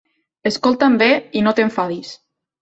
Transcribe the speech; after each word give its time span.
-Escolta-m 0.51 0.95
bé 1.01 1.09
i 1.41 1.45
no 1.49 1.55
t'enfadis 1.61 2.17